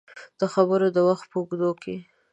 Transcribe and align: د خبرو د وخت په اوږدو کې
د 0.39 0.41
خبرو 0.53 0.87
د 0.95 0.97
وخت 1.07 1.25
په 1.31 1.37
اوږدو 1.39 1.71
کې 1.81 1.95